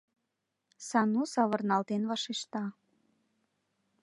[0.87, 2.63] —Сану савырналтен вашешта.